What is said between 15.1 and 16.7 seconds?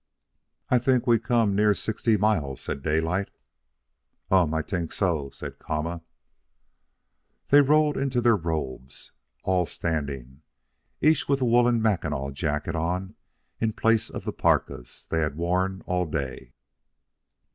they had worn all day.